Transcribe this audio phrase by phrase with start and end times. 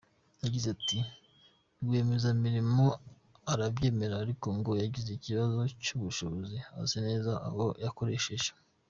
[0.43, 0.97] Yagize ati:
[1.81, 2.85] “Rwiyemezamirimo
[3.53, 8.49] arabyemera ariko ngo yagize ikibazo cy’ubushobozi, azi neza abo yakoresheje.